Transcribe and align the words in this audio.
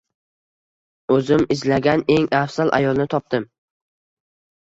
Oʻzim 1.15 1.43
izlagan 1.55 2.03
eng 2.15 2.25
afzal 2.39 2.73
ayolni 2.79 3.07
topdim. 3.15 3.45